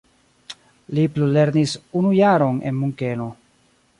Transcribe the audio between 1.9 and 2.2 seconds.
unu